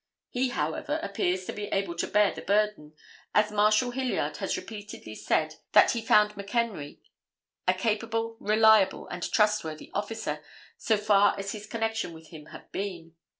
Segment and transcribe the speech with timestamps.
[0.31, 2.95] He, however, appears to be able to bear the burden,
[3.35, 7.01] as Marshal Hilliard has repeatedly said that he found McHenry
[7.67, 10.43] a capable, reliable and trustworthy, officer
[10.75, 13.13] so far as his connection with him had been.